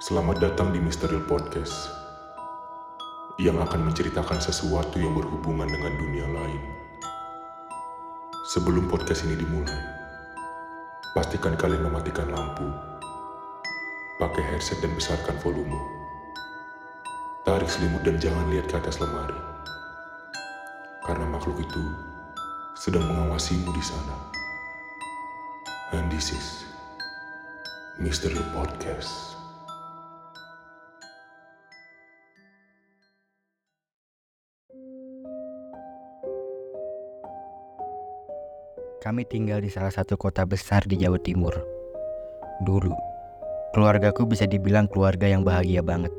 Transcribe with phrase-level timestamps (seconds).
[0.00, 1.92] Selamat datang di Misterial Podcast
[3.36, 6.62] yang akan menceritakan sesuatu yang berhubungan dengan dunia lain.
[8.48, 9.76] Sebelum podcast ini dimulai,
[11.12, 12.64] pastikan kalian mematikan lampu,
[14.16, 15.76] pakai headset dan besarkan volume.
[17.44, 19.36] Tarik selimut dan jangan lihat ke atas lemari.
[21.04, 21.84] Karena makhluk itu
[22.72, 24.16] sedang mengawasimu di sana.
[25.92, 26.64] And this is
[28.00, 29.29] Mystery Podcast.
[39.10, 41.50] Kami tinggal di salah satu kota besar di Jawa Timur.
[42.62, 42.94] Dulu,
[43.74, 46.14] keluargaku bisa dibilang keluarga yang bahagia banget.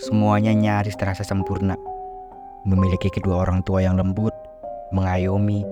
[0.00, 1.76] Semuanya nyaris terasa sempurna.
[2.64, 4.32] Memiliki kedua orang tua yang lembut,
[4.88, 5.68] mengayomi,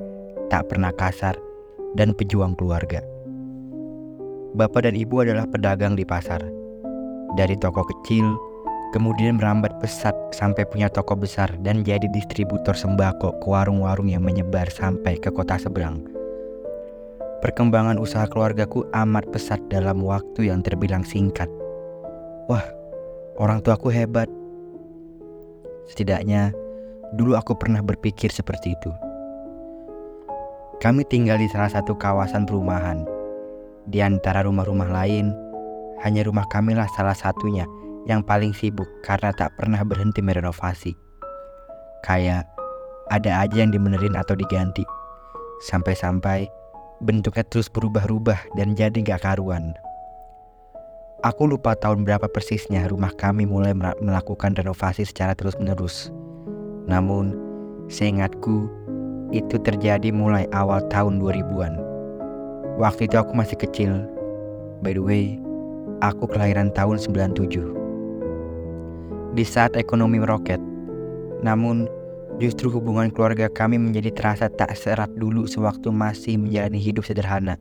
[0.52, 1.40] tak pernah kasar,
[1.96, 3.00] dan pejuang keluarga.
[4.52, 6.44] Bapak dan ibu adalah pedagang di pasar.
[7.32, 8.36] Dari toko kecil,
[8.92, 14.68] kemudian merambat pesat sampai punya toko besar dan jadi distributor sembako ke warung-warung yang menyebar
[14.68, 16.15] sampai ke kota seberang.
[17.44, 21.52] Perkembangan usaha keluargaku amat pesat dalam waktu yang terbilang singkat.
[22.48, 22.64] Wah,
[23.36, 24.24] orang tuaku hebat.
[25.84, 26.56] Setidaknya,
[27.12, 28.90] dulu aku pernah berpikir seperti itu.
[30.80, 33.04] Kami tinggal di salah satu kawasan perumahan.
[33.84, 35.32] Di antara rumah-rumah lain,
[36.04, 37.68] hanya rumah kamilah salah satunya
[38.08, 40.96] yang paling sibuk karena tak pernah berhenti merenovasi.
[42.00, 42.48] Kayak
[43.12, 44.82] ada aja yang dimenerin atau diganti.
[45.64, 46.48] Sampai-sampai
[47.04, 49.76] bentuknya terus berubah-ubah dan jadi gak karuan.
[51.24, 56.12] Aku lupa tahun berapa persisnya rumah kami mulai melakukan renovasi secara terus-menerus.
[56.86, 57.34] Namun,
[57.90, 58.70] seingatku,
[59.34, 61.74] itu terjadi mulai awal tahun 2000-an.
[62.78, 63.92] Waktu itu aku masih kecil.
[64.84, 65.40] By the way,
[66.04, 67.74] aku kelahiran tahun 97.
[69.34, 70.60] Di saat ekonomi meroket,
[71.42, 71.88] namun
[72.42, 77.56] justru hubungan keluarga kami menjadi terasa tak serat dulu sewaktu masih menjalani hidup sederhana.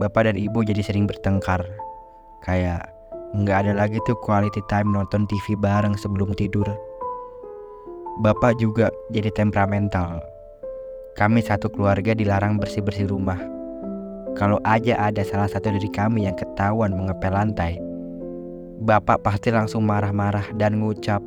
[0.00, 1.62] Bapak dan ibu jadi sering bertengkar.
[2.42, 2.90] Kayak
[3.36, 6.66] nggak ada lagi tuh quality time nonton TV bareng sebelum tidur.
[8.24, 10.20] Bapak juga jadi temperamental.
[11.16, 13.52] Kami satu keluarga dilarang bersih-bersih rumah
[14.32, 17.76] kalau aja ada salah satu dari kami yang ketahuan mengepel lantai,
[18.80, 21.20] bapak pasti langsung marah-marah dan ngucap,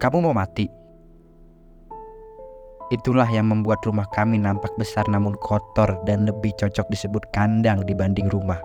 [0.00, 0.64] "Kamu mau mati?"
[2.94, 8.30] Itulah yang membuat rumah kami nampak besar namun kotor dan lebih cocok disebut kandang dibanding
[8.30, 8.62] rumah.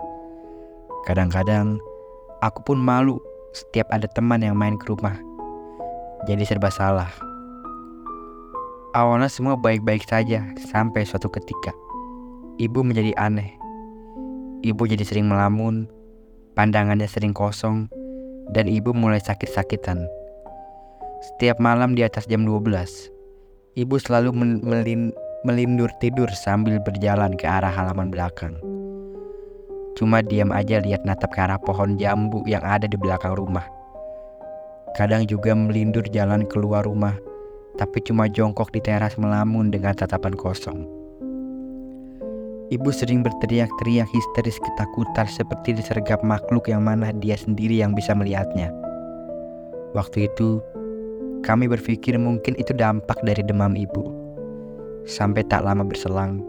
[1.10, 1.82] Kadang-kadang
[2.38, 3.18] aku pun malu
[3.50, 5.18] setiap ada teman yang main ke rumah.
[6.30, 7.10] Jadi serba salah.
[8.94, 11.74] Awalnya semua baik-baik saja sampai suatu ketika
[12.62, 13.58] Ibu menjadi aneh.
[14.62, 15.90] Ibu jadi sering melamun,
[16.54, 17.90] pandangannya sering kosong,
[18.52, 20.04] dan ibu mulai sakit-sakitan.
[21.24, 22.68] Setiap malam di atas jam 12,
[23.72, 25.16] ibu selalu melin
[25.48, 28.54] melindur tidur sambil berjalan ke arah halaman belakang.
[29.96, 33.64] Cuma diam aja lihat natap ke arah pohon jambu yang ada di belakang rumah.
[34.92, 37.16] Kadang juga melindur jalan keluar rumah,
[37.80, 40.84] tapi cuma jongkok di teras melamun dengan tatapan kosong.
[42.72, 48.72] Ibu sering berteriak-teriak histeris ketakutan seperti disergap makhluk yang mana dia sendiri yang bisa melihatnya.
[49.92, 50.64] Waktu itu,
[51.42, 54.08] kami berpikir mungkin itu dampak dari demam ibu.
[55.06, 56.42] Sampai tak lama berselang,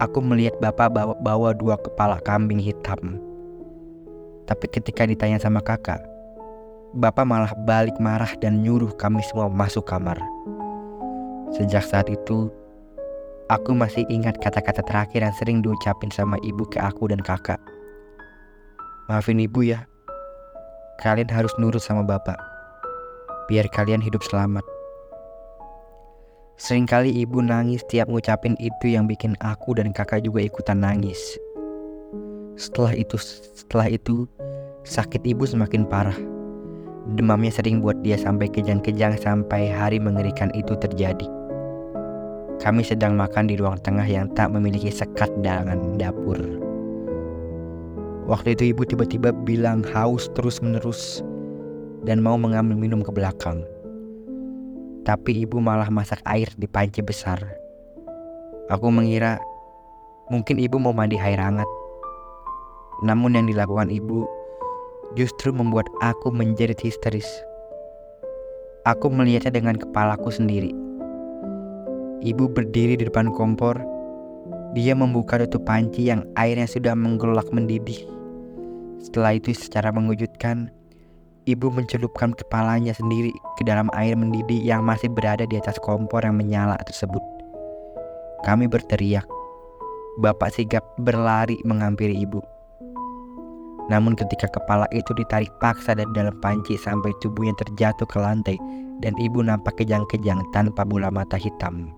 [0.00, 3.20] aku melihat bapak bawa, bawa dua kepala kambing hitam.
[4.48, 6.00] Tapi ketika ditanya sama kakak,
[6.96, 10.16] bapak malah balik marah dan nyuruh kami semua masuk kamar.
[11.52, 12.48] Sejak saat itu,
[13.52, 17.60] Aku masih ingat kata-kata terakhir yang sering diucapin sama ibu ke aku dan kakak.
[19.12, 19.84] Maafin ibu ya.
[21.04, 22.51] Kalian harus nurut sama bapak.
[23.50, 24.62] Biar kalian hidup selamat.
[26.62, 31.18] Seringkali ibu nangis tiap ngucapin itu yang bikin aku dan kakak juga ikutan nangis.
[32.54, 33.18] Setelah itu,
[33.58, 34.30] setelah itu,
[34.86, 36.14] sakit ibu semakin parah.
[37.18, 41.26] Demamnya sering buat dia sampai kejang-kejang sampai hari mengerikan itu terjadi.
[42.62, 46.38] Kami sedang makan di ruang tengah yang tak memiliki sekat dengan dapur.
[48.30, 51.26] Waktu itu ibu tiba-tiba bilang haus terus-menerus
[52.02, 53.62] dan mau mengambil minum ke belakang.
[55.02, 57.42] Tapi ibu malah masak air di panci besar.
[58.70, 59.42] Aku mengira
[60.30, 61.66] mungkin ibu mau mandi air hangat.
[63.02, 64.26] Namun yang dilakukan ibu
[65.18, 67.26] justru membuat aku menjerit histeris.
[68.86, 70.82] Aku melihatnya dengan kepalaku sendiri
[72.22, 73.82] Ibu berdiri di depan kompor.
[74.78, 77.98] Dia membuka tutup panci yang airnya sudah menggelak mendidih.
[79.02, 80.70] Setelah itu secara mengejutkan,
[81.46, 86.38] ibu mencelupkan kepalanya sendiri ke dalam air mendidih yang masih berada di atas kompor yang
[86.38, 87.22] menyala tersebut.
[88.46, 89.26] Kami berteriak.
[90.20, 92.44] Bapak sigap berlari menghampiri ibu.
[93.88, 98.56] Namun ketika kepala itu ditarik paksa dari dalam panci sampai tubuhnya terjatuh ke lantai
[99.02, 101.90] dan ibu nampak kejang-kejang tanpa bola mata hitam.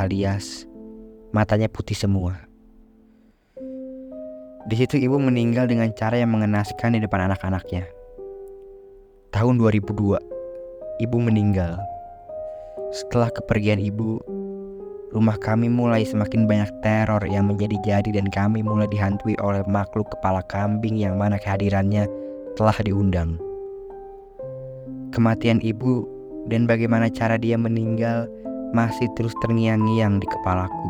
[0.00, 0.66] Alias
[1.36, 2.34] matanya putih semua.
[4.66, 8.01] Di situ ibu meninggal dengan cara yang mengenaskan di depan anak-anaknya.
[9.32, 10.20] Tahun 2002,
[11.00, 11.80] ibu meninggal.
[12.92, 14.20] Setelah kepergian ibu,
[15.08, 20.44] rumah kami mulai semakin banyak teror yang menjadi-jadi dan kami mulai dihantui oleh makhluk kepala
[20.52, 22.04] kambing yang mana kehadirannya
[22.60, 23.40] telah diundang.
[25.16, 26.04] Kematian ibu
[26.52, 28.28] dan bagaimana cara dia meninggal
[28.76, 30.88] masih terus terngiang-ngiang di kepalaku.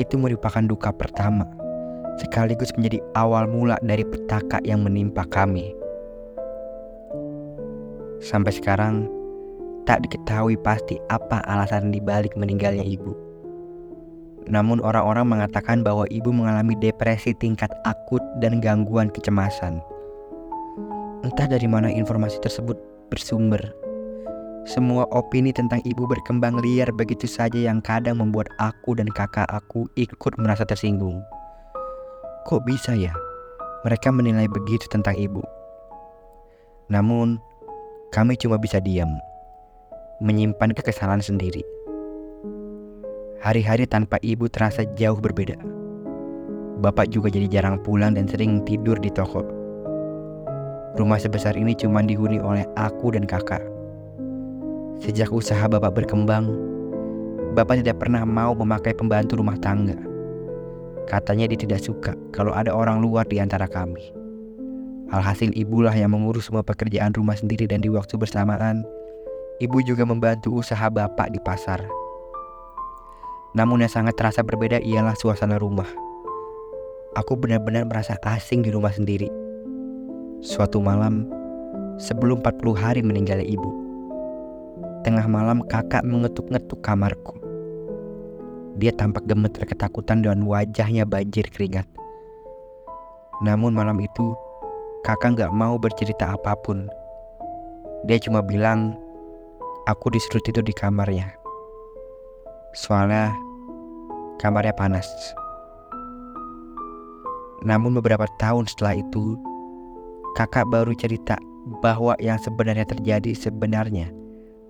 [0.00, 1.44] Itu merupakan duka pertama,
[2.16, 5.76] sekaligus menjadi awal mula dari petaka yang menimpa kami.
[8.18, 9.06] Sampai sekarang,
[9.86, 13.14] tak diketahui pasti apa alasan dibalik meninggalnya ibu.
[14.48, 19.78] Namun orang-orang mengatakan bahwa ibu mengalami depresi tingkat akut dan gangguan kecemasan.
[21.22, 22.76] Entah dari mana informasi tersebut
[23.12, 23.60] bersumber.
[24.68, 29.88] Semua opini tentang ibu berkembang liar begitu saja yang kadang membuat aku dan kakak aku
[29.96, 31.24] ikut merasa tersinggung.
[32.44, 33.12] Kok bisa ya?
[33.88, 35.40] Mereka menilai begitu tentang ibu.
[36.92, 37.40] Namun,
[38.08, 39.20] kami cuma bisa diam,
[40.24, 41.60] menyimpan kekesalan sendiri.
[43.44, 45.60] Hari-hari tanpa ibu terasa jauh berbeda.
[46.80, 49.44] Bapak juga jadi jarang pulang dan sering tidur di toko.
[50.96, 53.62] Rumah sebesar ini cuma dihuni oleh aku dan kakak.
[54.98, 56.48] Sejak usaha bapak berkembang,
[57.54, 60.00] bapak tidak pernah mau memakai pembantu rumah tangga.
[61.06, 64.17] Katanya dia tidak suka kalau ada orang luar di antara kami.
[65.08, 68.84] Alhasil ibulah yang mengurus semua pekerjaan rumah sendiri dan di waktu bersamaan,
[69.56, 71.80] ibu juga membantu usaha bapak di pasar.
[73.56, 75.88] Namun yang sangat terasa berbeda ialah suasana rumah.
[77.16, 79.32] Aku benar-benar merasa asing di rumah sendiri.
[80.44, 81.24] Suatu malam,
[81.96, 83.72] sebelum 40 hari meninggalnya ibu,
[85.08, 87.32] tengah malam kakak mengetuk-ngetuk kamarku.
[88.76, 91.88] Dia tampak gemeter ketakutan dan wajahnya banjir keringat.
[93.40, 94.36] Namun malam itu,
[95.08, 96.84] kakak gak mau bercerita apa pun.
[98.04, 98.92] Dia cuma bilang,
[99.88, 101.32] aku disuruh tidur di kamarnya.
[102.76, 103.32] Soalnya
[104.36, 105.08] kamarnya panas.
[107.64, 109.40] Namun beberapa tahun setelah itu,
[110.36, 111.40] kakak baru cerita
[111.80, 114.12] bahwa yang sebenarnya terjadi sebenarnya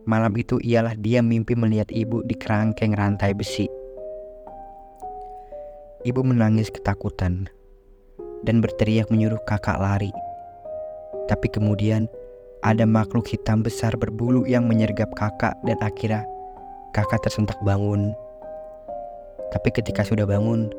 [0.07, 3.67] malam itu ialah dia mimpi melihat ibu di kerangkeng rantai besi.
[6.07, 7.51] Ibu menangis ketakutan
[8.47, 10.28] dan berteriak menyuruh kakak lari.
[11.29, 12.09] Tapi kemudian
[12.65, 16.27] ada makhluk hitam besar berbulu yang menyergap kakak dan akhirnya
[16.97, 18.17] kakak tersentak bangun.
[19.53, 20.73] Tapi ketika sudah bangun,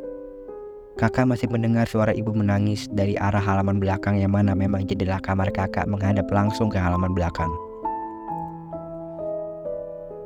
[1.00, 5.50] kakak masih mendengar suara ibu menangis dari arah halaman belakang yang mana memang jendela kamar
[5.50, 7.50] kakak menghadap langsung ke halaman belakang.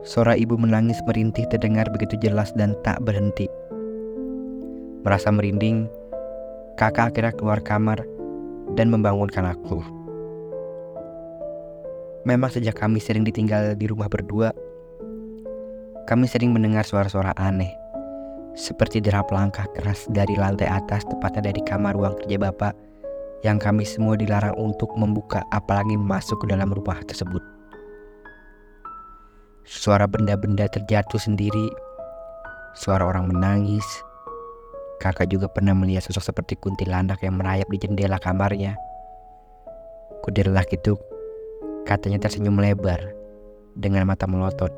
[0.03, 3.47] Suara ibu menangis merintih terdengar begitu jelas dan tak berhenti.
[5.07, 5.87] Merasa merinding,
[6.75, 8.03] kakak akhirnya keluar kamar
[8.75, 10.02] dan membangunkan aku.
[12.23, 14.55] Memang sejak kami sering ditinggal di rumah berdua,
[16.07, 17.71] kami sering mendengar suara-suara aneh,
[18.55, 22.71] seperti derap langkah keras dari lantai atas tepatnya dari kamar ruang kerja bapak
[23.43, 27.43] yang kami semua dilarang untuk membuka apalagi masuk ke dalam rumah tersebut.
[29.67, 31.67] Suara benda-benda terjatuh sendiri,
[32.71, 33.83] suara orang menangis.
[35.03, 38.79] Kakak juga pernah melihat sosok seperti kuntilanak yang merayap di jendela kamarnya.
[40.23, 40.95] Kudirlah itu
[41.83, 42.99] katanya tersenyum lebar
[43.75, 44.71] dengan mata melotot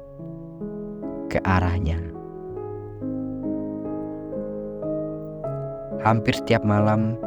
[1.30, 2.02] ke arahnya.
[6.06, 7.18] Hampir setiap malam,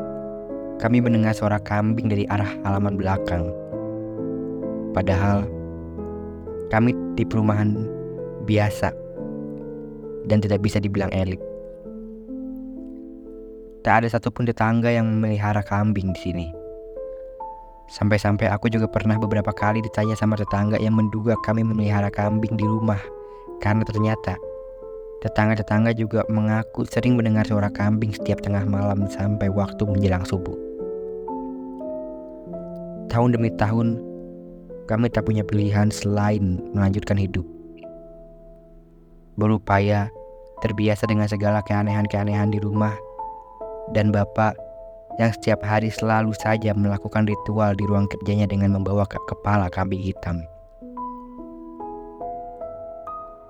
[0.78, 3.50] kami mendengar suara kambing dari arah halaman belakang.
[4.94, 5.46] Padahal,
[6.70, 7.74] kami di perumahan
[8.46, 8.94] biasa
[10.30, 11.42] dan tidak bisa dibilang elit.
[13.82, 16.57] Tak ada satupun tetangga yang memelihara kambing di sini.
[17.88, 22.68] Sampai-sampai aku juga pernah beberapa kali ditanya sama tetangga yang menduga kami memelihara kambing di
[22.68, 23.00] rumah
[23.64, 24.36] karena ternyata
[25.24, 30.54] tetangga-tetangga juga mengaku sering mendengar suara kambing setiap tengah malam sampai waktu menjelang subuh.
[33.08, 33.98] Tahun demi tahun,
[34.84, 37.42] kami tak punya pilihan selain melanjutkan hidup.
[39.40, 40.12] Berupaya
[40.60, 42.92] terbiasa dengan segala keanehan-keanehan di rumah
[43.96, 44.67] dan bapak
[45.18, 49.98] yang setiap hari selalu saja melakukan ritual di ruang kerjanya dengan membawa ke kepala kambing
[49.98, 50.46] hitam.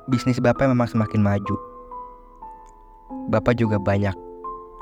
[0.08, 1.56] Bisnis Bapak memang semakin maju.
[3.28, 4.16] Bapak juga banyak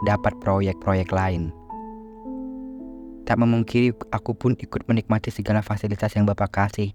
[0.06, 1.50] dapat proyek-proyek lain.
[3.26, 6.94] Tak memungkiri aku pun ikut menikmati segala fasilitas yang Bapak kasih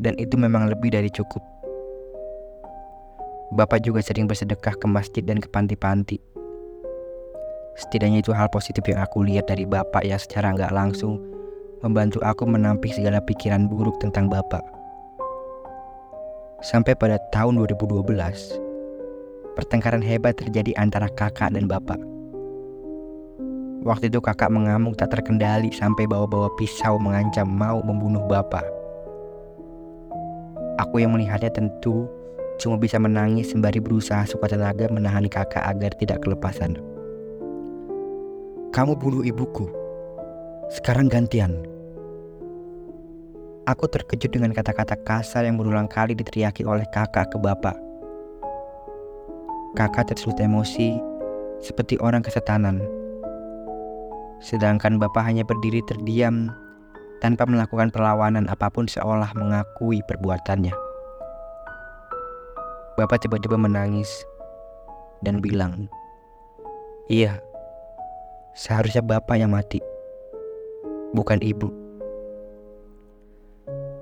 [0.00, 1.44] dan itu memang lebih dari cukup.
[3.52, 6.39] Bapak juga sering bersedekah ke masjid dan ke panti-panti.
[7.80, 11.16] Setidaknya itu hal positif yang aku lihat dari Bapak yang secara nggak langsung
[11.80, 14.60] membantu aku menampik segala pikiran buruk tentang Bapak.
[16.60, 18.04] Sampai pada tahun 2012,
[19.56, 21.96] pertengkaran hebat terjadi antara kakak dan bapak.
[23.80, 28.68] Waktu itu kakak mengamuk tak terkendali sampai bawa-bawa pisau mengancam mau membunuh bapak.
[30.84, 32.04] Aku yang melihatnya tentu
[32.60, 36.76] cuma bisa menangis sembari berusaha suka tenaga menahan kakak agar tidak kelepasan.
[38.70, 39.66] Kamu bunuh ibuku.
[40.70, 41.58] Sekarang gantian.
[43.66, 47.74] Aku terkejut dengan kata-kata kasar yang berulang kali diteriaki oleh kakak ke bapak.
[49.74, 51.02] Kakak tersulut emosi
[51.58, 52.78] seperti orang kesetanan.
[54.38, 56.46] Sedangkan bapak hanya berdiri terdiam
[57.18, 60.74] tanpa melakukan perlawanan apa pun seolah mengakui perbuatannya.
[62.94, 64.06] Bapak tiba-tiba menangis
[65.26, 65.90] dan bilang,
[67.10, 67.42] "Iya,
[68.56, 69.78] seharusnya bapak yang mati,
[71.14, 71.70] bukan ibu."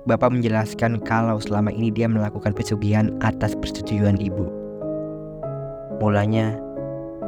[0.07, 4.47] Bapak menjelaskan kalau selama ini dia melakukan pesugihan atas persetujuan ibu.
[6.01, 6.57] Mulanya,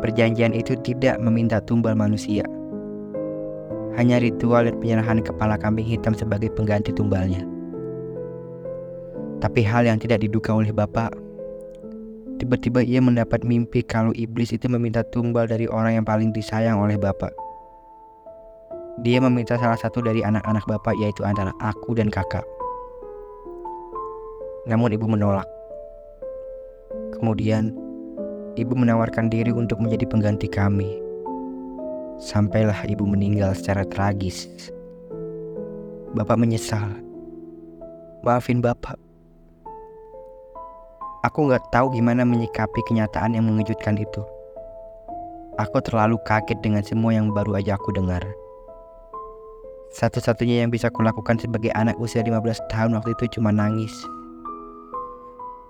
[0.02, 2.42] perjanjian itu tidak meminta tumbal manusia.
[4.00, 7.44] Hanya ritual dan penyerahan kepala kambing hitam sebagai pengganti tumbalnya.
[9.44, 11.12] Tapi hal yang tidak diduga oleh Bapak,
[12.38, 16.96] tiba-tiba ia mendapat mimpi kalau iblis itu meminta tumbal dari orang yang paling disayang oleh
[16.96, 17.34] Bapak.
[19.02, 22.46] Dia meminta salah satu dari anak-anak Bapak yaitu antara aku dan kakak.
[24.70, 25.48] Namun ibu menolak.
[27.18, 27.74] Kemudian,
[28.60, 31.02] ibu menawarkan diri untuk menjadi pengganti kami.
[32.22, 34.46] Sampailah ibu meninggal secara tragis.
[36.14, 36.94] Bapak menyesal.
[38.22, 39.11] Maafin bapak.
[41.22, 44.26] Aku nggak tahu gimana menyikapi kenyataan yang mengejutkan itu.
[45.62, 48.26] Aku terlalu kaget dengan semua yang baru aja aku dengar.
[49.94, 53.94] Satu-satunya yang bisa kulakukan sebagai anak usia 15 tahun waktu itu cuma nangis.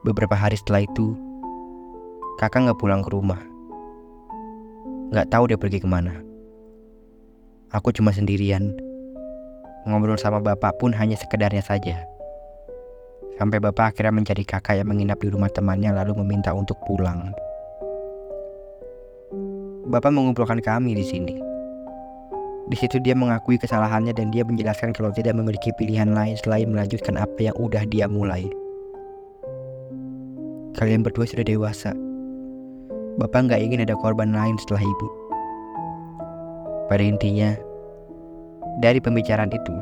[0.08, 1.20] Beberapa hari setelah itu,
[2.39, 3.41] kakak nggak pulang ke rumah.
[5.12, 6.15] Nggak tahu dia pergi ke mana.
[7.75, 8.72] Aku cuma sendirian.
[9.84, 12.08] Ngobrol sama bapak pun hanya sekedarnya saja.
[13.41, 17.33] Sampai bapak akhirnya mencari kakak yang menginap di rumah temannya lalu meminta untuk pulang.
[19.89, 21.41] Bapak mengumpulkan kami di sini.
[22.69, 27.17] Di situ dia mengakui kesalahannya dan dia menjelaskan kalau tidak memiliki pilihan lain selain melanjutkan
[27.17, 28.45] apa yang udah dia mulai.
[30.77, 31.98] Kalian berdua sudah dewasa.
[33.17, 35.07] Bapak nggak ingin ada korban lain setelah ibu.
[36.93, 37.57] Pada intinya,
[38.86, 39.74] dari pembicaraan itu,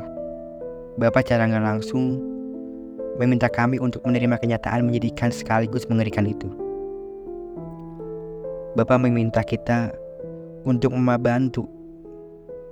[0.96, 2.30] Bapak cara nggak langsung
[3.20, 6.48] meminta kami untuk menerima kenyataan menyedihkan sekaligus mengerikan itu.
[8.80, 9.92] Bapak meminta kita
[10.64, 11.68] untuk membantu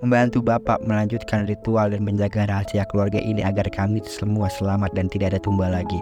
[0.01, 5.37] membantu Bapak melanjutkan ritual dan menjaga rahasia keluarga ini agar kami semua selamat dan tidak
[5.37, 6.01] ada tumbal lagi.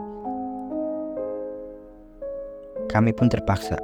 [2.87, 3.81] Kami pun terpaksa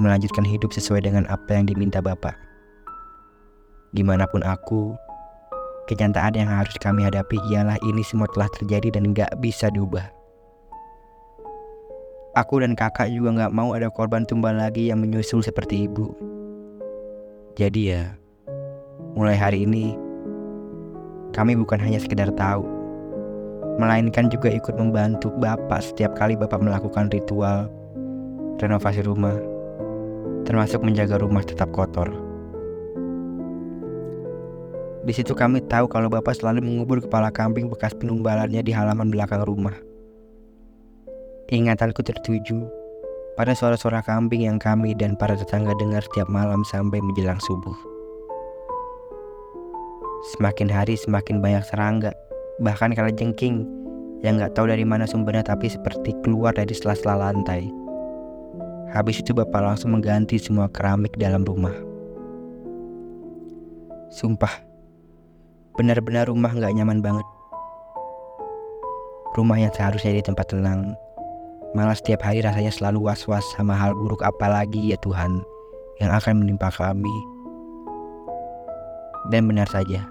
[0.00, 2.34] melanjutkan hidup sesuai dengan apa yang diminta Bapak.
[3.92, 4.96] Gimana pun aku,
[5.88, 10.04] kenyataan yang harus kami hadapi ialah ini semua telah terjadi dan gak bisa diubah.
[12.38, 16.14] Aku dan kakak juga gak mau ada korban tumbal lagi yang menyusul seperti ibu.
[17.58, 18.14] Jadi ya,
[19.18, 19.98] mulai hari ini,
[21.34, 22.62] kami bukan hanya sekedar tahu,
[23.82, 27.66] melainkan juga ikut membantu Bapak setiap kali Bapak melakukan ritual
[28.62, 29.34] renovasi rumah,
[30.46, 32.29] termasuk menjaga rumah tetap kotor.
[35.00, 39.40] Di situ kami tahu kalau Bapak selalu mengubur kepala kambing bekas penumbalannya di halaman belakang
[39.48, 39.72] rumah.
[41.48, 42.68] Ingatanku tertuju
[43.34, 47.74] pada suara-suara kambing yang kami dan para tetangga dengar setiap malam sampai menjelang subuh.
[50.36, 52.12] Semakin hari semakin banyak serangga
[52.60, 53.64] bahkan kala jengking
[54.20, 57.72] yang nggak tahu dari mana sumbernya tapi seperti keluar dari sela-sela lantai.
[58.92, 61.72] Habis itu bapak langsung mengganti semua keramik dalam rumah.
[64.12, 64.69] Sumpah,
[65.78, 67.26] benar-benar rumah nggak nyaman banget.
[69.38, 70.98] Rumah yang seharusnya di tempat tenang,
[71.74, 75.38] malah setiap hari rasanya selalu was-was sama hal buruk apalagi ya Tuhan
[76.02, 77.14] yang akan menimpa kami.
[79.30, 80.02] Dan benar saja,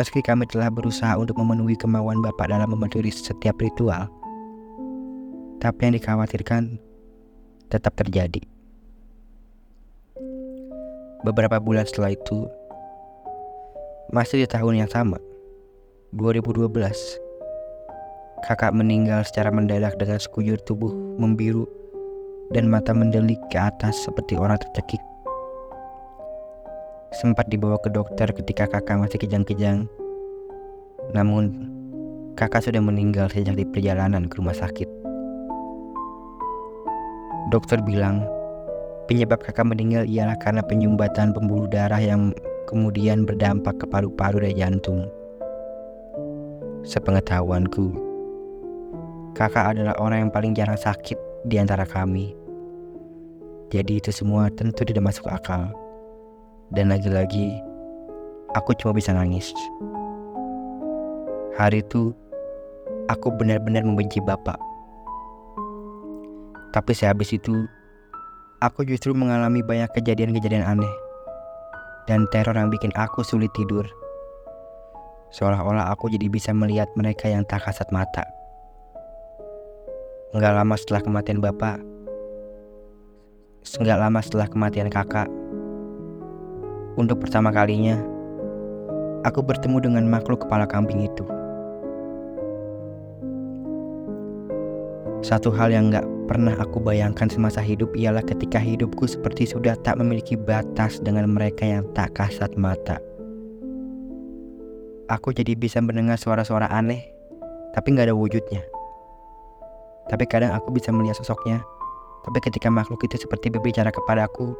[0.00, 4.08] meski kami telah berusaha untuk memenuhi kemauan Bapak dalam mematuhi setiap ritual,
[5.60, 6.80] tapi yang dikhawatirkan
[7.68, 8.40] tetap terjadi.
[11.24, 12.46] Beberapa bulan setelah itu,
[14.12, 15.16] masih di tahun yang sama,
[16.12, 16.68] 2012,
[18.44, 21.64] kakak meninggal secara mendadak dengan sekujur tubuh membiru
[22.52, 25.00] dan mata mendelik ke atas seperti orang tercekik.
[27.16, 29.86] Sempat dibawa ke dokter ketika kakak masih kejang-kejang.
[31.14, 31.70] Namun,
[32.34, 34.90] kakak sudah meninggal sejak di perjalanan ke rumah sakit.
[37.54, 38.26] Dokter bilang,
[39.06, 42.34] penyebab kakak meninggal ialah karena penyumbatan pembuluh darah yang
[42.66, 45.08] kemudian berdampak ke paru-paru dan jantung.
[46.84, 47.96] Sepengetahuanku,
[49.32, 51.16] kakak adalah orang yang paling jarang sakit
[51.48, 52.36] di antara kami.
[53.72, 55.72] Jadi itu semua tentu tidak masuk akal.
[56.72, 57.56] Dan lagi-lagi,
[58.56, 59.52] aku cuma bisa nangis.
[61.56, 62.12] Hari itu,
[63.08, 64.58] aku benar-benar membenci Bapak.
[66.74, 67.66] Tapi sehabis itu,
[68.58, 71.03] aku justru mengalami banyak kejadian-kejadian aneh.
[72.04, 73.88] Dan teror yang bikin aku sulit tidur.
[75.32, 78.22] Seolah-olah aku jadi bisa melihat mereka yang tak kasat mata.
[80.34, 81.78] Enggak lama setelah kematian bapak,
[83.78, 85.30] enggak lama setelah kematian kakak,
[86.94, 87.98] untuk pertama kalinya,
[89.26, 91.26] aku bertemu dengan makhluk kepala kambing itu.
[95.26, 100.00] Satu hal yang gak pernah aku bayangkan semasa hidup ialah ketika hidupku seperti sudah tak
[100.00, 103.00] memiliki batas dengan mereka yang tak kasat mata.
[105.12, 107.04] Aku jadi bisa mendengar suara-suara aneh,
[107.76, 108.64] tapi gak ada wujudnya.
[110.08, 111.60] Tapi kadang aku bisa melihat sosoknya,
[112.24, 114.56] tapi ketika makhluk itu seperti berbicara kepadaku,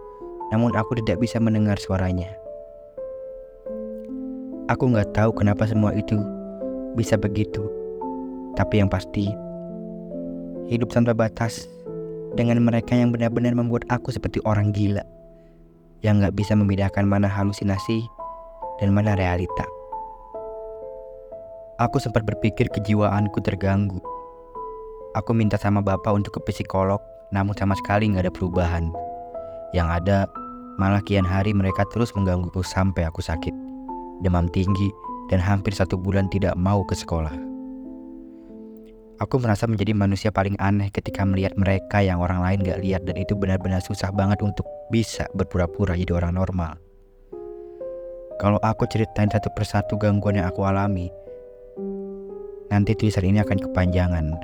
[0.52, 2.28] namun aku tidak bisa mendengar suaranya.
[4.68, 6.16] Aku nggak tahu kenapa semua itu
[6.96, 7.68] bisa begitu,
[8.56, 9.28] tapi yang pasti,
[10.68, 11.68] hidup tanpa batas
[12.34, 15.02] dengan mereka yang benar-benar membuat aku seperti orang gila,
[16.02, 18.04] yang nggak bisa membedakan mana halusinasi
[18.82, 19.64] dan mana realita.
[21.82, 23.98] Aku sempat berpikir kejiwaanku terganggu.
[25.14, 28.90] Aku minta sama bapak untuk ke psikolog, namun sama sekali nggak ada perubahan.
[29.74, 30.18] Yang ada,
[30.78, 33.54] malah kian hari mereka terus menggangguku sampai aku sakit,
[34.22, 34.90] demam tinggi,
[35.30, 37.53] dan hampir satu bulan tidak mau ke sekolah.
[39.22, 43.14] Aku merasa menjadi manusia paling aneh ketika melihat mereka yang orang lain gak lihat dan
[43.14, 46.74] itu benar-benar susah banget untuk bisa berpura-pura jadi orang normal.
[48.42, 51.06] Kalau aku ceritain satu persatu gangguan yang aku alami,
[52.74, 54.34] nanti tulisan ini akan kepanjangan.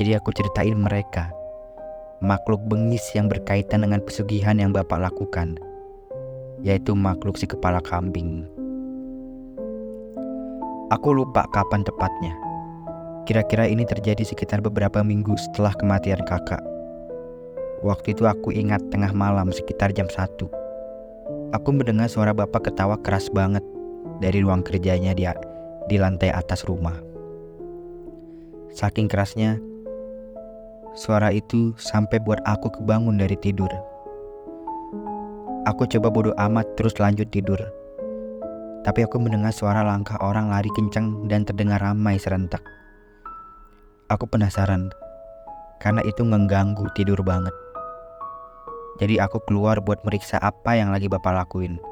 [0.00, 1.28] Jadi aku ceritain mereka
[2.24, 5.60] makhluk bengis yang berkaitan dengan pesugihan yang Bapak lakukan,
[6.64, 8.48] yaitu makhluk si kepala kambing.
[10.88, 12.45] Aku lupa kapan tepatnya.
[13.26, 16.62] Kira-kira ini terjadi sekitar beberapa minggu setelah kematian kakak.
[17.82, 20.46] Waktu itu aku ingat tengah malam sekitar jam 1.
[21.52, 23.66] Aku mendengar suara bapak ketawa keras banget
[24.22, 25.26] dari ruang kerjanya di,
[25.90, 26.96] di lantai atas rumah.
[28.70, 29.58] Saking kerasnya,
[30.96, 33.68] Suara itu sampai buat aku kebangun dari tidur.
[35.68, 37.60] Aku coba bodoh amat terus lanjut tidur.
[38.80, 42.64] Tapi aku mendengar suara langkah orang lari kencang dan terdengar ramai serentak.
[44.06, 44.94] Aku penasaran,
[45.82, 47.50] karena itu mengganggu tidur banget.
[49.02, 51.82] Jadi aku keluar buat meriksa apa yang lagi bapak lakuin.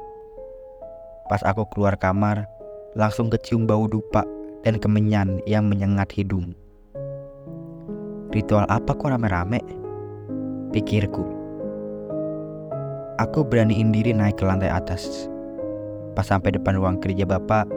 [1.27, 2.47] Pas aku keluar kamar,
[2.95, 4.23] langsung kecium bau dupa
[4.63, 6.55] dan kemenyan yang menyengat hidung.
[8.31, 9.59] Ritual apa kok rame-rame?
[10.71, 11.27] Pikirku.
[13.19, 15.27] Aku beraniin diri naik ke lantai atas.
[16.15, 17.67] Pas sampai depan ruang kerja bapak,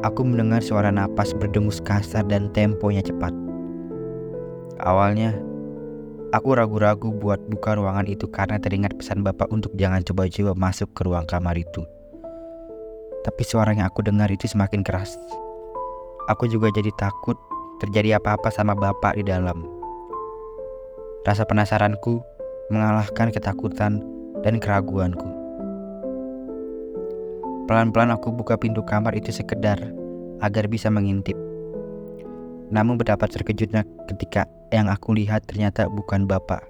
[0.00, 3.45] aku mendengar suara napas berdengus kasar dan temponya cepat.
[4.76, 5.32] Awalnya,
[6.36, 11.00] aku ragu-ragu buat buka ruangan itu karena teringat pesan bapak untuk jangan coba-coba masuk ke
[11.08, 11.80] ruang kamar itu.
[13.24, 15.16] Tapi suara yang aku dengar itu semakin keras.
[16.28, 17.40] Aku juga jadi takut
[17.80, 19.64] terjadi apa-apa sama bapak di dalam.
[21.24, 22.20] Rasa penasaranku
[22.68, 24.04] mengalahkan ketakutan
[24.44, 25.26] dan keraguanku.
[27.66, 29.80] Pelan-pelan aku buka pintu kamar itu sekedar
[30.38, 31.34] agar bisa mengintip.
[32.70, 36.64] Namun betapa terkejutnya ketika yang aku lihat ternyata bukan bapak,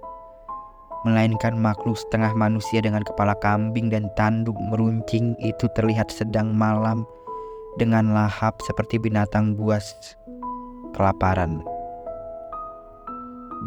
[1.06, 7.06] melainkan makhluk setengah manusia dengan kepala kambing dan tanduk meruncing itu terlihat sedang malam
[7.78, 9.94] dengan lahap seperti binatang buas
[10.96, 11.62] kelaparan.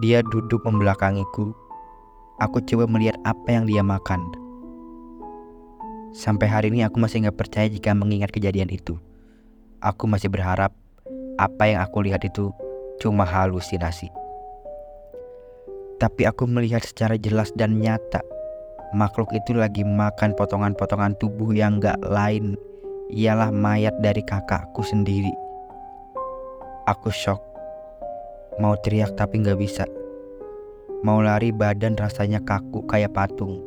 [0.04, 1.56] Dia duduk membelakangiku.
[2.40, 4.24] Aku coba melihat apa yang dia makan.
[6.16, 8.96] Sampai hari ini aku masih nggak percaya jika mengingat kejadian itu.
[9.84, 10.72] Aku masih berharap
[11.36, 12.52] apa yang aku lihat itu
[13.00, 14.19] cuma halusinasi.
[16.00, 18.24] Tapi aku melihat secara jelas dan nyata
[18.94, 22.58] makhluk itu lagi makan potongan-potongan tubuh yang gak lain
[23.14, 25.30] ialah mayat dari kakakku sendiri.
[26.90, 27.42] Aku shock.
[28.58, 29.86] Mau teriak tapi gak bisa.
[31.06, 33.62] Mau lari badan rasanya kaku kayak patung.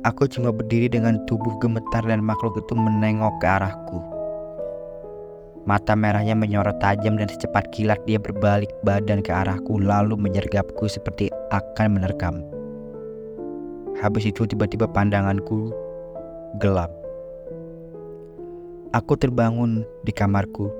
[0.00, 4.00] Aku cuma berdiri dengan tubuh gemetar dan makhluk itu menengok ke arahku.
[5.70, 11.30] Mata merahnya menyorot tajam dan secepat kilat dia berbalik badan ke arahku lalu menyergapku seperti
[11.54, 12.42] akan menerkam.
[14.02, 15.70] Habis itu tiba-tiba pandanganku
[16.58, 16.90] gelap.
[18.98, 20.74] Aku terbangun di kamarku.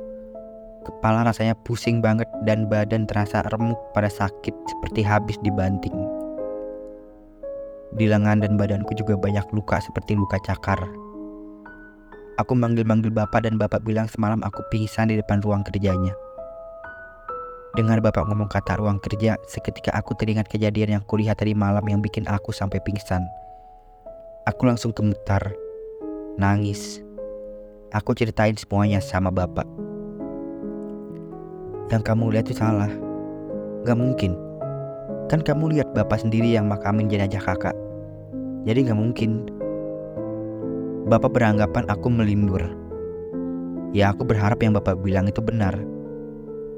[0.82, 5.94] Kepala rasanya pusing banget dan badan terasa remuk pada sakit seperti habis dibanting.
[7.94, 10.82] Di lengan dan badanku juga banyak luka seperti luka cakar.
[12.38, 16.14] Aku manggil-manggil bapak dan bapak bilang semalam aku pingsan di depan ruang kerjanya.
[17.74, 22.02] Dengar bapak ngomong kata ruang kerja, seketika aku teringat kejadian yang kulihat tadi malam yang
[22.02, 23.22] bikin aku sampai pingsan.
[24.46, 25.54] Aku langsung gemetar,
[26.34, 26.98] nangis.
[27.94, 29.66] Aku ceritain semuanya sama bapak.
[31.90, 32.90] Yang kamu lihat itu salah.
[33.82, 34.38] Gak mungkin.
[35.26, 37.74] Kan kamu lihat bapak sendiri yang makamin jenazah kakak.
[38.66, 39.46] Jadi gak mungkin
[41.10, 42.62] Bapak beranggapan aku melindur.
[43.90, 45.74] Ya aku berharap yang Bapak bilang itu benar.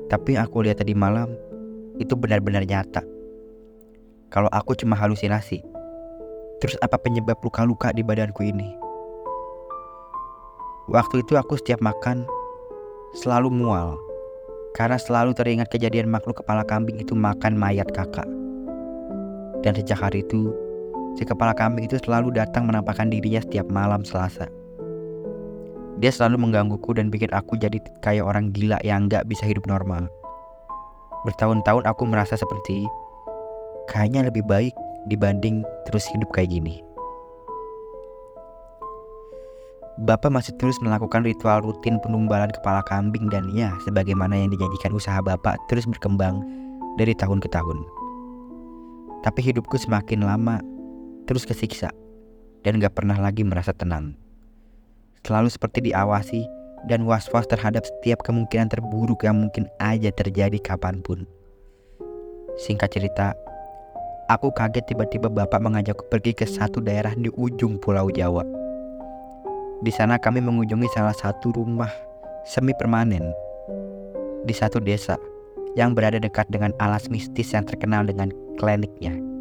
[0.08, 1.36] Tapi aku lihat tadi malam
[2.00, 3.04] itu benar-benar nyata.
[4.32, 5.60] Kalau aku cuma halusinasi,
[6.64, 8.72] terus apa penyebab luka-luka di badanku ini?
[10.88, 12.24] Waktu itu aku setiap makan
[13.12, 14.00] selalu mual
[14.72, 18.24] karena selalu teringat kejadian makhluk kepala kambing itu makan mayat kakak.
[19.60, 20.56] Dan sejak hari itu
[21.16, 24.48] Si kepala kambing itu selalu datang menampakkan dirinya setiap malam Selasa.
[26.00, 30.08] Dia selalu menggangguku dan bikin aku jadi kayak orang gila yang gak bisa hidup normal.
[31.22, 32.88] Bertahun-tahun aku merasa seperti
[33.86, 34.74] kayaknya lebih baik
[35.06, 36.82] dibanding terus hidup kayak gini.
[40.02, 45.20] Bapak masih terus melakukan ritual rutin penumbalan kepala kambing dan ya sebagaimana yang dijanjikan usaha
[45.20, 46.40] Bapak terus berkembang
[46.96, 47.84] dari tahun ke tahun.
[49.22, 50.58] Tapi hidupku semakin lama
[51.26, 51.90] terus kesiksa
[52.62, 54.14] dan gak pernah lagi merasa tenang.
[55.22, 56.42] Selalu seperti diawasi
[56.90, 61.22] dan was-was terhadap setiap kemungkinan terburuk yang mungkin aja terjadi kapan pun.
[62.58, 63.32] Singkat cerita,
[64.26, 68.42] aku kaget tiba-tiba bapak mengajakku pergi ke satu daerah di ujung pulau Jawa.
[69.82, 71.90] Di sana kami mengunjungi salah satu rumah
[72.46, 73.30] semi permanen
[74.42, 75.18] di satu desa
[75.78, 79.31] yang berada dekat dengan alas mistis yang terkenal dengan kliniknya.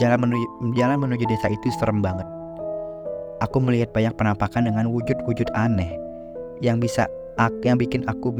[0.00, 0.46] Jalan menuju,
[0.78, 2.24] jalan menuju desa itu serem banget.
[3.42, 5.98] Aku melihat banyak penampakan dengan wujud-wujud aneh
[6.62, 7.10] yang bisa
[7.66, 8.30] yang bikin aku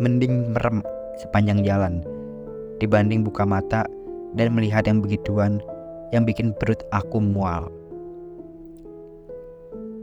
[0.00, 0.80] mending merem
[1.20, 2.00] sepanjang jalan
[2.80, 3.84] dibanding buka mata
[4.32, 5.60] dan melihat yang begituan
[6.14, 7.68] yang bikin perut aku mual.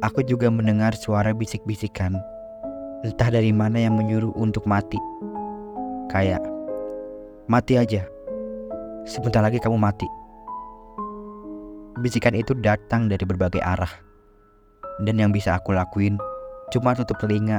[0.03, 2.13] Aku juga mendengar suara bisik-bisikan,
[3.01, 4.99] entah dari mana yang menyuruh untuk mati.
[6.13, 6.45] Kayak,
[7.49, 8.05] mati aja,
[9.09, 10.05] sebentar lagi kamu mati.
[12.05, 13.89] Bisikan itu datang dari berbagai arah.
[15.01, 16.21] Dan yang bisa aku lakuin
[16.69, 17.57] cuma tutup telinga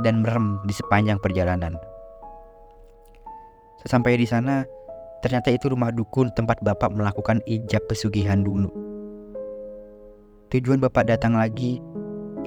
[0.00, 1.76] dan merem di sepanjang perjalanan.
[3.84, 4.64] Sesampai di sana,
[5.20, 8.72] ternyata itu rumah dukun tempat Bapak melakukan ijab pesugihan dulu.
[10.48, 11.76] Tujuan Bapak datang lagi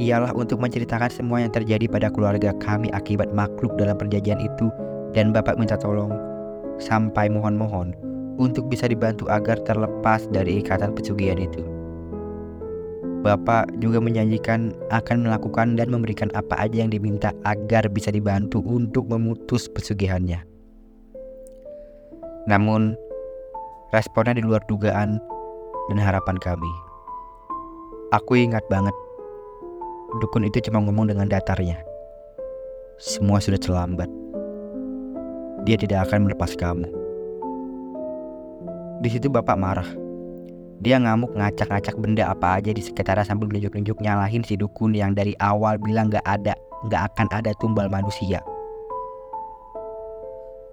[0.01, 4.73] ialah untuk menceritakan semua yang terjadi pada keluarga kami akibat makhluk dalam perjanjian itu
[5.13, 6.10] dan Bapak minta tolong
[6.81, 7.93] sampai mohon-mohon
[8.36, 11.63] untuk bisa dibantu agar terlepas dari ikatan pesugihan itu.
[13.26, 19.10] Bapak juga menjanjikan akan melakukan dan memberikan apa aja yang diminta agar bisa dibantu untuk
[19.10, 20.45] memutus pesugihannya.
[22.45, 22.93] Namun,
[23.89, 25.17] responnya di luar dugaan
[25.89, 26.69] dan harapan kami.
[28.13, 28.93] Aku ingat banget,
[30.21, 31.82] dukun itu cuma ngomong dengan datarnya.
[33.02, 34.08] Semua sudah terlambat.
[35.65, 36.86] Dia tidak akan melepas kamu.
[39.03, 39.88] Di situ bapak marah.
[40.84, 45.36] Dia ngamuk ngacak-ngacak benda apa aja di sekitar sambil nunjuk-nunjuk nyalahin si dukun yang dari
[45.39, 46.55] awal bilang gak ada,
[46.91, 48.43] gak akan ada tumbal manusia.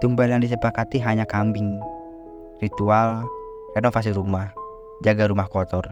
[0.03, 1.79] Tumbal yang disepakati hanya kambing,
[2.59, 3.23] ritual,
[3.79, 4.51] renovasi rumah,
[5.07, 5.87] jaga rumah kotor.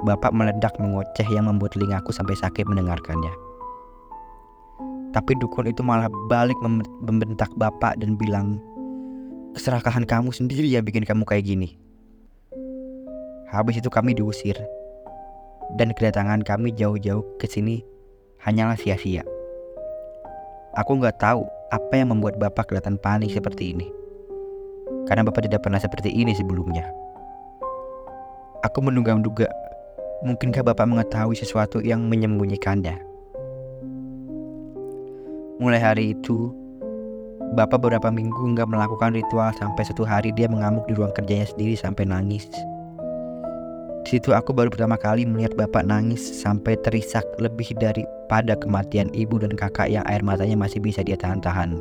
[0.00, 3.32] Bapak meledak mengoceh yang membuat telingaku sampai sakit mendengarkannya.
[5.12, 6.56] Tapi dukun itu malah balik
[7.04, 8.62] membentak bapak dan bilang,
[9.50, 11.74] Keserakahan kamu sendiri yang bikin kamu kayak gini.
[13.50, 14.54] Habis itu kami diusir.
[15.74, 17.82] Dan kedatangan kami jauh-jauh ke sini
[18.42, 19.26] hanyalah sia-sia.
[20.78, 21.42] Aku nggak tahu
[21.74, 23.90] apa yang membuat Bapak kelihatan panik seperti ini.
[25.10, 26.86] Karena Bapak tidak pernah seperti ini sebelumnya.
[28.62, 29.50] Aku menduga-duga,
[30.22, 33.02] mungkinkah Bapak mengetahui sesuatu yang menyembunyikannya?
[35.58, 36.54] Mulai hari itu,
[37.50, 41.74] Bapak beberapa minggu nggak melakukan ritual sampai satu hari dia mengamuk di ruang kerjanya sendiri
[41.74, 42.46] sampai nangis.
[44.06, 49.42] Di situ aku baru pertama kali melihat bapak nangis sampai terisak lebih daripada kematian ibu
[49.42, 51.74] dan kakak yang air matanya masih bisa dia tahan-tahan.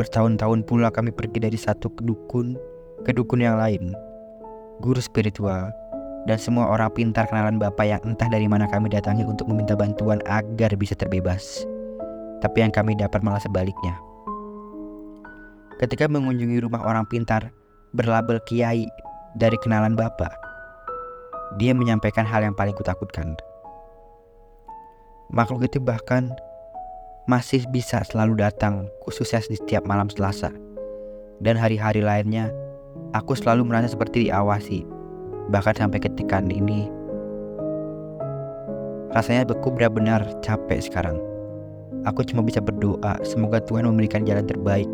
[0.00, 2.56] Bertahun-tahun pula kami pergi dari satu dukun
[3.04, 3.92] ke dukun yang lain.
[4.80, 5.68] Guru spiritual
[6.24, 10.24] dan semua orang pintar kenalan bapak yang entah dari mana kami datangi untuk meminta bantuan
[10.24, 11.68] agar bisa terbebas.
[12.44, 13.96] Tapi yang kami dapat malah sebaliknya.
[15.80, 17.48] Ketika mengunjungi rumah orang pintar
[17.94, 18.84] berlabel kiai
[19.38, 20.34] dari kenalan Bapak.
[21.62, 23.38] Dia menyampaikan hal yang paling kutakutkan.
[25.30, 26.34] Makhluk itu bahkan
[27.30, 30.50] masih bisa selalu datang, khususnya di setiap malam Selasa.
[31.38, 32.50] Dan hari-hari lainnya,
[33.14, 34.82] aku selalu merasa seperti diawasi.
[35.50, 36.90] Bahkan sampai ketika ini,
[39.14, 41.33] rasanya beku benar-benar capek sekarang.
[42.04, 44.88] Aku cuma bisa berdoa, semoga Tuhan memberikan jalan terbaik.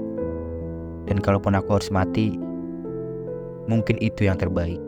[1.10, 2.38] Dan kalaupun aku harus mati,
[3.66, 4.78] mungkin itu yang terbaik.